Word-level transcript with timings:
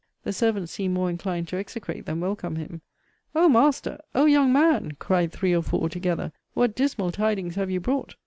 The 0.23 0.33
servants 0.33 0.71
seemed 0.71 0.95
more 0.95 1.11
inclined 1.11 1.47
to 1.49 1.57
execrate 1.57 2.07
than 2.07 2.21
welcome 2.21 2.55
him 2.55 2.81
O 3.35 3.47
master! 3.47 3.99
O 4.15 4.25
young 4.25 4.51
man! 4.51 4.93
cried 4.97 5.31
three 5.31 5.55
or 5.55 5.61
four 5.61 5.89
together, 5.89 6.31
what 6.55 6.73
dismal 6.73 7.11
tidings 7.11 7.53
have 7.53 7.69
you 7.69 7.79
brought? 7.79 8.15